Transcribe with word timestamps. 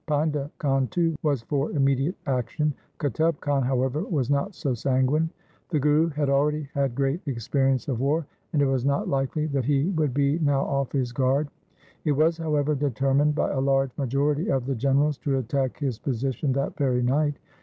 Painda 0.07 0.49
Khan 0.57 0.87
too 0.87 1.15
was 1.21 1.43
for 1.43 1.69
immediate 1.73 2.15
action. 2.25 2.73
Qutub 2.97 3.39
Khan, 3.39 3.61
however, 3.61 4.01
was 4.01 4.31
not 4.31 4.55
so 4.55 4.73
sanguine. 4.73 5.29
The 5.69 5.79
Guru 5.79 6.07
had 6.09 6.27
already 6.27 6.67
had 6.73 6.95
great 6.95 7.21
experience 7.27 7.87
of 7.87 7.99
war; 7.99 8.25
and 8.51 8.63
it 8.63 8.65
was 8.65 8.81
202 8.81 8.81
THE 8.81 8.93
SIKH 8.93 8.95
RELIGION 8.95 9.11
not 9.11 9.15
likely 9.15 9.45
that 9.59 9.65
he 9.65 9.89
would 9.95 10.13
be 10.15 10.39
now 10.39 10.61
off 10.63 10.91
his 10.91 11.11
guard. 11.13 11.49
It 12.03 12.13
was, 12.13 12.39
however, 12.39 12.73
determined 12.73 13.35
by 13.35 13.51
a 13.51 13.61
large 13.61 13.91
majority 13.95 14.49
of 14.49 14.65
the 14.65 14.73
generals 14.73 15.19
to 15.19 15.37
attack 15.37 15.77
his 15.77 15.99
position 15.99 16.51
that 16.53 16.75
very 16.77 17.03
night. 17.03 17.35